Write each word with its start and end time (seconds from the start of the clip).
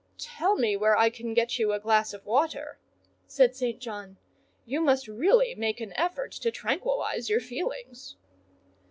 "Tell 0.17 0.55
me 0.55 0.75
where 0.75 0.97
I 0.97 1.11
can 1.11 1.35
get 1.35 1.59
you 1.59 1.73
a 1.73 1.79
glass 1.79 2.11
of 2.11 2.25
water," 2.25 2.79
said 3.27 3.55
St. 3.55 3.79
John; 3.79 4.17
"you 4.65 4.81
must 4.81 5.07
really 5.07 5.53
make 5.53 5.79
an 5.79 5.93
effort 5.93 6.31
to 6.31 6.49
tranquillise 6.49 7.29
your 7.29 7.39
feelings." 7.39 8.15